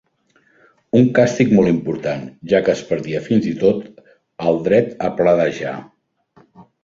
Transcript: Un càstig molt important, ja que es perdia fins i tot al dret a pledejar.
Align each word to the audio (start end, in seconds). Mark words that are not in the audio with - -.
Un 0.99 1.03
càstig 1.17 1.51
molt 1.57 1.69
important, 1.71 2.23
ja 2.53 2.61
que 2.67 2.73
es 2.73 2.81
perdia 2.93 3.21
fins 3.27 3.47
i 3.51 3.53
tot 3.65 3.85
al 4.47 4.59
dret 4.69 4.97
a 5.09 5.11
pledejar. 5.21 5.77